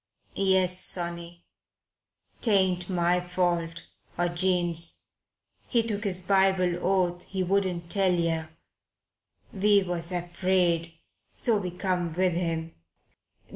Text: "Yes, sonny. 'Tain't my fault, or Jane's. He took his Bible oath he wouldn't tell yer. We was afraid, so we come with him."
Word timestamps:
"Yes, 0.33 0.79
sonny. 0.83 1.45
'Tain't 2.41 2.89
my 2.89 3.19
fault, 3.19 3.85
or 4.17 4.29
Jane's. 4.29 5.05
He 5.67 5.83
took 5.83 6.05
his 6.05 6.23
Bible 6.23 6.79
oath 6.83 7.21
he 7.25 7.43
wouldn't 7.43 7.91
tell 7.91 8.11
yer. 8.15 8.49
We 9.53 9.83
was 9.83 10.11
afraid, 10.11 10.95
so 11.35 11.57
we 11.57 11.69
come 11.69 12.13
with 12.13 12.33
him." 12.33 12.73